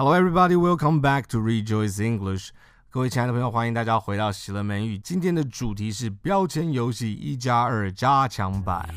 [0.00, 0.54] Hello, everybody.
[0.54, 2.50] Welcome back to Rejoice English.
[2.88, 4.96] 各位亲爱的朋友，欢迎大家回到喜乐美语。
[4.96, 8.88] 今天的主题是标签游戏一加二加强版。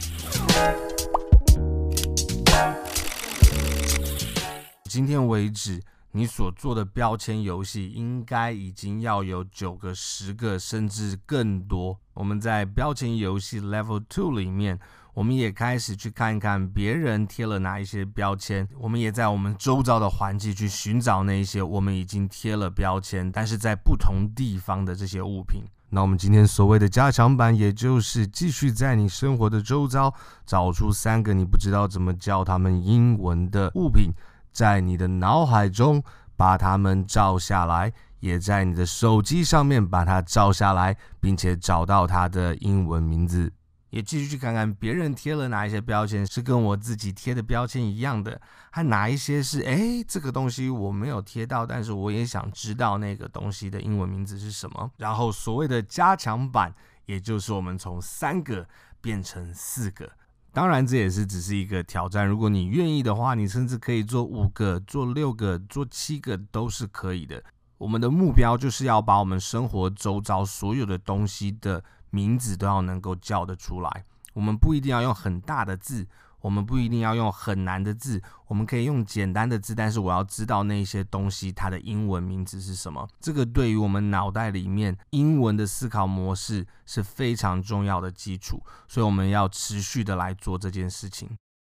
[4.84, 5.82] 今天为止，
[6.12, 11.98] 你所做的标签游戏应该已经要有九个、十个，甚至更多。
[12.14, 14.80] 我们在标签游戏 Level Two 里面。
[15.14, 25.64] 我们也开始去看一看别人贴了哪一些标签，我们也在我们周遭的环境去寻找那一些我们已经贴了标签，但是在不同地方的这些物品。
[25.90, 30.14] 那我们今天所谓的加强版，也就是继续在你生活的周遭
[30.46, 34.12] 找出三个你不知道怎么叫它们英文的物品，
[34.52, 36.04] 在你的脑海中
[36.36, 43.52] 把它们照下来，也在你的手机上面把它照下来，并且找到它的英文名字。
[43.90, 54.90] 也继续去看看别人贴了哪一些标签是跟我自己贴的标签一样的，还哪一些是诶，这个东西我没有贴到，但是我也想知道那个东西的英文名字是什么。
[54.96, 56.74] 然后所谓的加强版，
[57.06, 58.66] 也就是我们从三个
[59.02, 60.10] 变成四个。
[60.52, 67.44] 当然这也是只是一个挑战，如果你愿意的话，你甚至可以做五个、做六个、做七个都是可以的。
[67.78, 71.84] 我们的目标就是要把我们生活周遭所有的东西的。
[72.14, 74.04] 名字都要能够叫得出来。
[74.34, 76.06] 我们不一定要用很大的字，
[76.42, 79.74] 我们不一定要用很难的字，我们可以用简单的字。
[79.74, 83.08] 但是我要知道那些东西它的英文名字是什么。
[83.20, 88.62] 这个对于我们脑袋里面英文的思考模式是非常重要的基础。
[88.88, 91.30] 所以我们要持续的来做这件事情。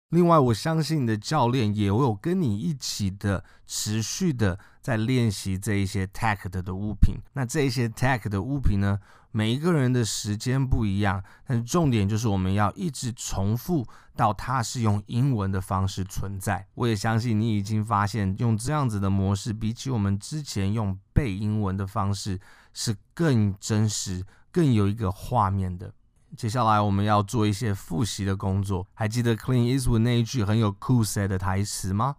[0.09, 7.15] 另外，我相信你的教练也有跟你一起的持续的在练习这一些 tag 的物品。
[7.33, 8.99] 那这一些 tag 的物品呢，
[9.31, 16.67] 每一个人的时间不一样，但是重点就是我们要一直重复到它是用英文的方式存在。
[16.75, 22.39] 我也相信你已经发现，用这样子的模式，比起我们之前用背英文的方式，
[22.73, 25.93] 是更真实、更有一个画面的。
[26.37, 28.87] 接下来我们要做一些复习的工作。
[28.93, 32.15] 还记得 Clint Eastwood 那一句很有酷色的台词吗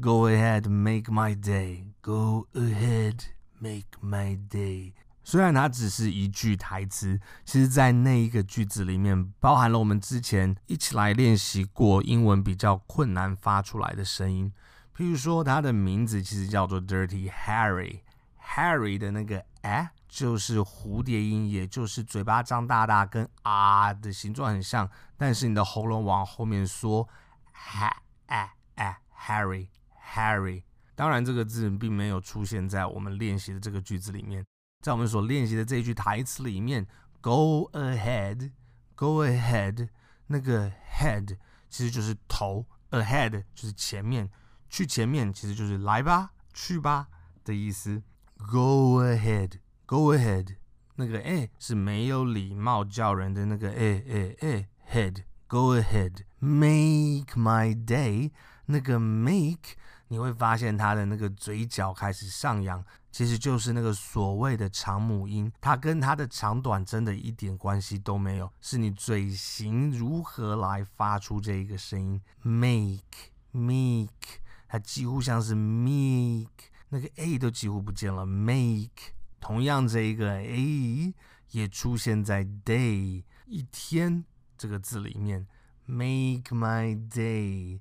[0.00, 1.84] ？Go ahead, make my day.
[2.00, 3.20] Go ahead,
[3.58, 4.92] make my day.
[5.28, 14.50] 虽然它只是一句台词，其实在那一个句子里面包含了我们之前一起来练习过英文比较困难发出来的声音。
[14.96, 18.00] 譬如说，它的名字其实叫做 Dirty Harry。
[18.42, 19.90] Harry 的那个哎。
[20.08, 27.06] 就是蝴蝶音，也就是嘴巴张大大，跟啊的形状很像，但是你的喉咙往后面缩
[27.52, 27.92] ，ha
[28.28, 28.96] a a
[29.26, 29.68] Harry
[30.14, 30.62] Harry。
[30.94, 34.42] 当然，这个字并没有出现在我们练习的这个句子里面，
[34.80, 36.86] 在我们所练习的这一句台词里面
[37.20, 38.52] ，Go ahead,
[38.94, 39.88] go ahead，
[40.28, 41.36] 那个 head
[41.68, 44.30] 其实就是头，ahead 就是前面，
[44.70, 47.08] 去前面其实就是来吧，去吧
[47.44, 48.02] 的意思
[48.36, 49.54] ，Go ahead。
[49.84, 50.56] Go ahead，
[50.96, 55.24] 那个哎是没有礼貌叫人的那个哎哎哎 head。
[55.48, 58.30] Go ahead，make my day，
[58.66, 59.76] 那个 make
[60.08, 72.20] 你会发现他的那个嘴角开始上扬，其实就是那个所谓的长母音，它跟它的长短真的一点关系都没有，是你嘴型如何来发出这一个声音。
[72.42, 78.24] Make make，它几乎像是 make，那个 a 都几乎不见了。
[78.24, 79.14] Make。
[79.40, 81.14] 同样，这一个 a
[81.52, 84.24] 也出现在 day 一天
[84.56, 85.46] 这个字里面。
[85.86, 87.80] Make my day，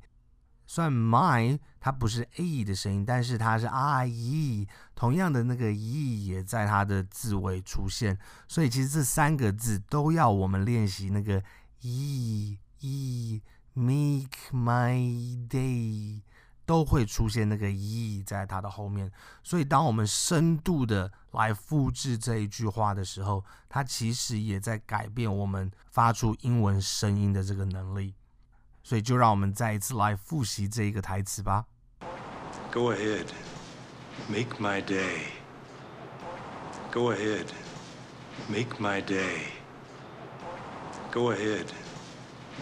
[0.67, 11.41] 虽然 my 它不是 e 的声音，但是它是 i e，同样的那个 e 也在它的字尾出现，所以其实这三个字都要我们练习那个
[11.81, 13.41] e e
[13.73, 16.21] make my day。
[16.67, 19.09] 都会出现那个 e 在它的后面，
[19.41, 28.13] 所以当我们深度的来复制这一句话的时候，它其实也在改变我们发出英文声音的这个能力。
[28.87, 31.65] 所以就让我们再一次来复习这一个台词吧。
[32.71, 33.27] Go ahead,
[34.29, 35.23] make my day.
[36.91, 37.47] Go ahead,
[38.47, 39.41] make my day.
[41.11, 41.65] Go ahead,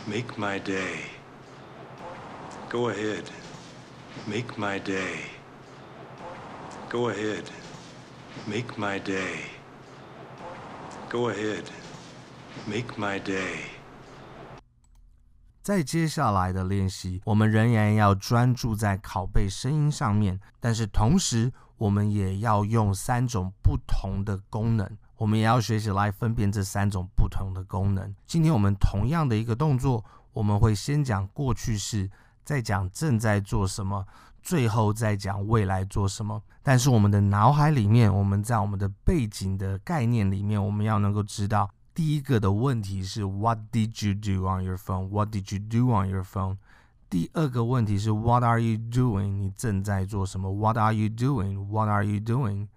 [0.07, 1.15] make my day.
[2.69, 3.29] Go ahead.
[4.27, 5.19] Make my day.
[6.89, 7.49] Go ahead.
[8.47, 9.41] Make my day.
[11.09, 11.69] Go ahead.
[12.67, 13.74] Make my day.
[15.65, 28.13] 在接下来的练习，我们仍然要专注在拷贝声音上面，但是同时，我们也要用三种不同的功能，我们也要学习来分辨这三种不同的功能。
[28.27, 32.11] 今天我们同样的一个动作，我们会先讲过去式。
[32.43, 34.05] 再讲正在做什么，
[34.43, 36.39] 最后再讲未来做什么。
[36.61, 45.08] 但是我们的脑海里面，我们在我们的背景的概念里面，我们要能够知道，第一个的问题是 What did you do on your phone?
[45.08, 46.56] What did you do on your phone?
[47.08, 49.32] 第二个问题是 What are you doing?
[49.36, 50.50] 你正在做什么？
[50.52, 51.66] What are you doing?
[51.68, 52.68] What are you doing?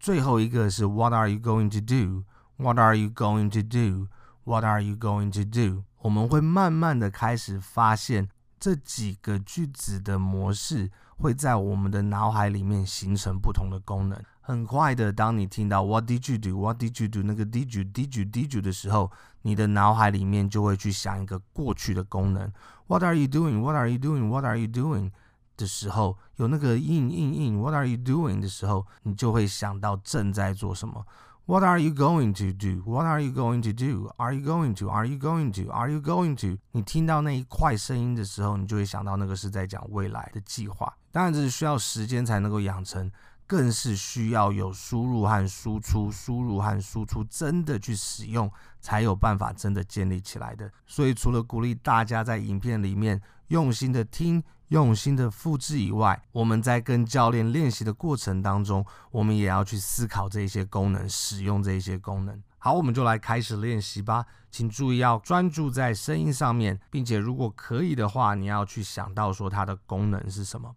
[0.00, 2.24] 最后一个是 What are you going to do?
[2.56, 4.08] What are you going to do?
[4.44, 5.84] What are you going to do?
[5.98, 8.28] 我们会慢慢的开始发现
[8.58, 14.22] 这几个句子的模式会在我们的脑海里面形成不同的功能。
[14.48, 16.58] 很快的，当你听到 What did you do?
[16.58, 17.22] What did you do?
[17.22, 19.10] 那个 did you did you did you 的时候，
[19.42, 22.52] 你的脑海里面就会去想一个过去的功能。
[22.86, 23.60] What are you doing?
[23.60, 24.28] What are you doing?
[24.28, 25.10] What are you doing?
[25.56, 31.06] 的时候，有那个 in in in What are you doing 的时候，你就会想到正在做什么。
[31.46, 32.82] What are you going to do?
[32.90, 34.10] What are you going to do?
[34.16, 34.88] Are you going to?
[34.88, 35.70] Are you going to?
[35.70, 36.58] Are you going to?
[36.72, 40.92] 你听到那一块声音的时候，你就会想到那个是在讲未来的计划。
[41.12, 43.08] 当然，这是需要时间才能够养成，
[43.49, 50.71] 更是需要有输入和输出、输入和输出真的去使用，才有办法真的建立起来的。
[50.85, 54.43] 所以，除了鼓励大家在影片里面用心的听。
[54.69, 62.39] 用心的复制以外，我们在跟教练练习的过程当中，我们也要去思考这些功能，使用这些功能。
[62.59, 64.23] 好，我们就来开始练习吧。
[64.51, 70.75] 请注意要专注在声音上面，并且如果可以的话，你要去想到说它的功能是什么：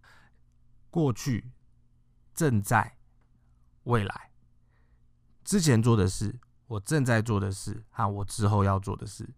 [0.88, 1.44] 过去、
[2.34, 2.98] 正在、
[3.84, 4.32] 未来。
[5.44, 9.34] 之前做的事，我正在做的事，和我之后要做的事。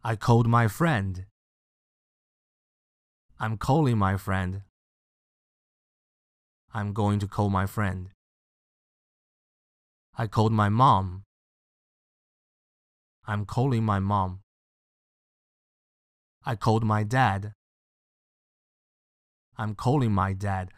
[0.00, 1.26] I called my friend.
[3.36, 4.62] I'm calling my friend.
[6.68, 8.10] I'm going to call my friend.
[10.12, 11.24] I called my mom.
[13.22, 14.40] I'm calling my mom.
[16.40, 17.54] I called my dad.
[19.56, 20.70] I'm calling my dad.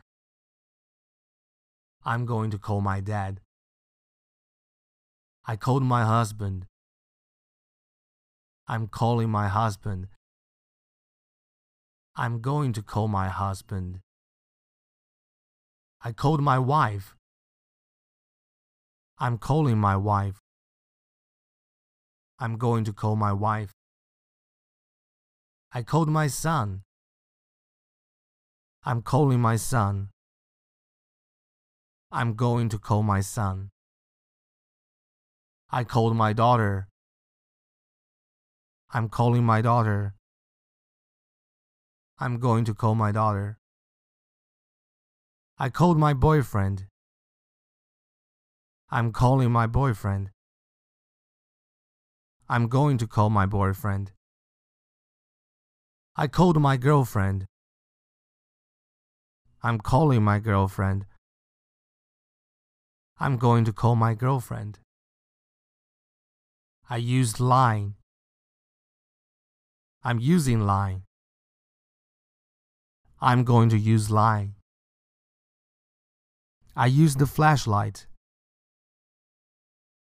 [2.04, 3.40] I'm going to call my dad.
[5.46, 6.66] I called my husband.
[8.68, 10.08] I'm calling my husband.
[12.16, 14.00] I'm going to call my husband.
[16.02, 17.14] I called my wife.
[19.18, 20.40] I'm calling my wife.
[22.38, 23.72] I'm going to call my wife.
[25.72, 26.82] I called my son.
[28.88, 30.10] I'm calling my son.
[32.12, 33.70] I'm going to call my son.
[35.68, 36.86] I called my daughter.
[38.90, 40.14] I'm calling my daughter.
[42.20, 43.58] I'm going to call my daughter.
[45.58, 46.86] I called my boyfriend.
[48.88, 50.30] I'm calling my boyfriend.
[52.48, 54.12] I'm going to call my boyfriend.
[56.14, 57.46] I called my girlfriend.
[59.66, 61.06] I'm calling my girlfriend.
[63.18, 64.78] I'm going to call my girlfriend.
[66.88, 67.94] I used line.
[70.04, 71.02] I'm using line.
[73.20, 74.54] I'm going to use line.
[76.76, 78.06] I use the flashlight.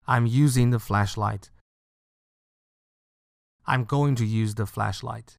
[0.08, 1.52] I'm using the flashlight.
[3.68, 5.38] I'm going to use the flashlight.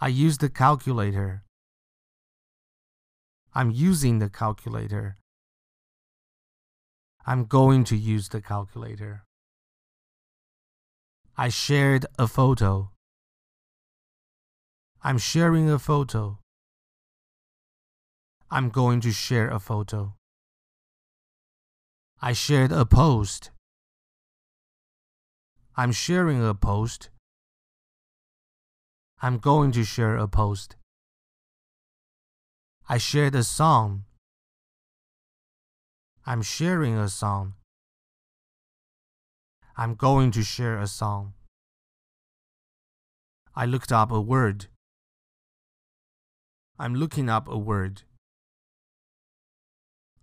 [0.00, 1.44] I use the calculator.
[3.52, 5.16] I'm using the calculator.
[7.26, 9.24] I'm going to use the calculator.
[11.36, 12.90] I shared a photo.
[15.02, 16.38] I'm sharing a photo.
[18.50, 20.14] I'm going to share a photo.
[22.22, 23.50] I shared a post.
[25.76, 27.10] I'm sharing a post.
[29.22, 30.76] I'm going to share a post.
[32.92, 34.02] I shared a song.
[36.26, 37.54] I'm sharing a song.
[39.76, 41.34] I'm going to share a song.
[43.54, 44.66] I looked up a word.
[46.80, 48.02] I'm looking up a word.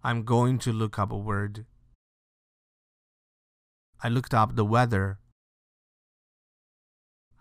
[0.03, 1.65] I'm going to look up a word.
[4.03, 5.19] I looked up the weather.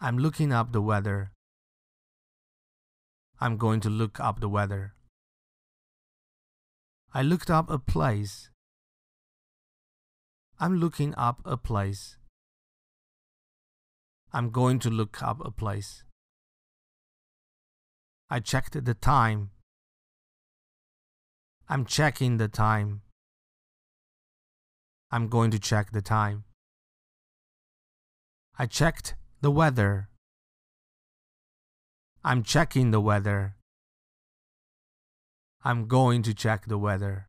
[0.01, 1.33] I'm looking up the weather.
[3.41, 4.96] I'm going to look up the weather.
[7.19, 8.51] I looked up a place.
[10.61, 12.19] I'm looking up a place.
[14.35, 16.05] I'm going to look up a place.
[18.29, 19.49] I checked the time.
[21.71, 23.01] I'm checking the time.
[25.11, 26.45] I'm going to check the time.
[28.59, 30.11] I checked the weather.
[32.23, 33.57] I'm checking the weather.
[35.69, 37.27] I'm going to check the weather.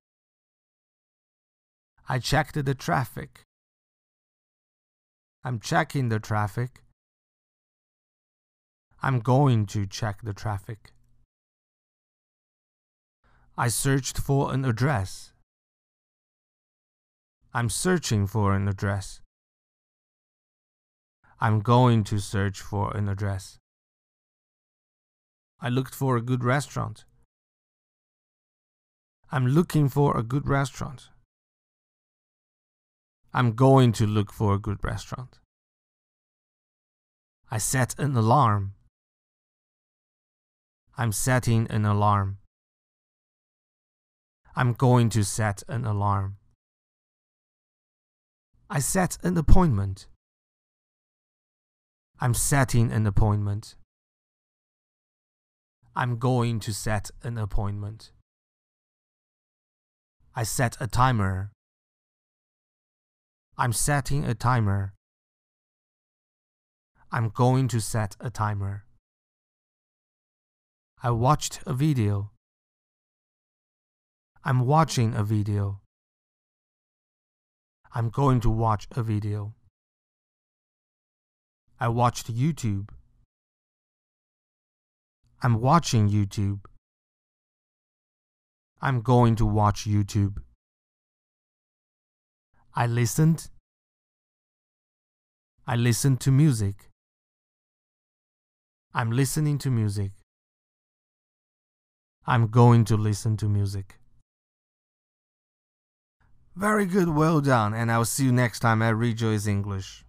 [2.08, 3.41] I checked the traffic.
[5.44, 6.84] I'm checking the traffic.
[9.01, 10.91] I'm going to check the traffic.
[13.58, 15.32] I searched for an address.
[17.56, 19.22] I'm searching for an address.
[21.41, 23.58] I'm going to search for an address.
[25.60, 27.07] I looked for a good restaurant.
[29.29, 31.10] I'm looking for a good restaurant.
[33.34, 35.39] I'm going to look for a good restaurant.
[37.51, 38.74] I set an alarm.
[40.98, 42.38] I'm setting an alarm.
[44.55, 46.38] I'm going to set an alarm.
[48.69, 50.07] I set an appointment.
[52.19, 53.75] I'm setting an appointment.
[55.96, 58.12] I'm going to set an appointment.
[60.39, 61.51] I set a timer.
[63.58, 64.94] I'm setting a timer.
[67.12, 68.86] I'm going to set a timer.
[71.01, 72.29] I watched a video.
[74.46, 75.82] I'm watching a video.
[77.96, 79.56] I'm going to watch a video.
[81.79, 82.89] I watched YouTube.
[85.41, 86.60] I'm watching YouTube.
[88.81, 90.38] I'm going to watch YouTube.
[92.75, 93.50] I listened.
[95.65, 96.89] I listened to music.
[98.93, 100.12] I'm listening to music.
[102.25, 104.00] I'm going to listen to music.
[106.55, 110.03] Very good, well done, and I'll see you next time at Rejoice English.